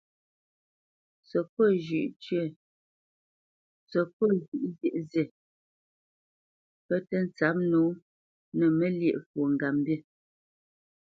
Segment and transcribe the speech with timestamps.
[1.29, 2.51] Səkôt zhʉ̌ʼ zyēʼ
[3.91, 4.01] zînə,
[6.87, 7.81] pɔ̌ tə́ ntsǎp nǒ
[8.57, 9.95] nə Məlyéʼmbî fwo ŋgapmbî.